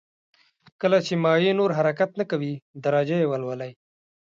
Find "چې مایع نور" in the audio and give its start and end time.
1.05-1.71